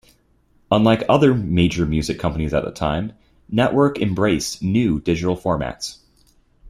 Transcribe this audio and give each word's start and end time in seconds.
Unlike 0.71 1.03
other 1.07 1.35
major 1.35 1.85
music 1.85 2.17
companies 2.17 2.55
at 2.55 2.65
the 2.65 2.71
time, 2.71 3.13
Nettwerk 3.53 3.99
embraced 4.01 4.63
new 4.63 4.99
digital 4.99 5.37
formats. 5.37 5.97